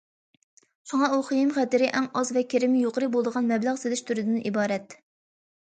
[0.91, 5.01] شۇڭا ئۇ خېيىم- خەتىرى ئەڭ ئاز ۋە كىرىمى يۇقىرى بولىدىغان مەبلەغ سېلىش تۈرىدىن ئىبارەت.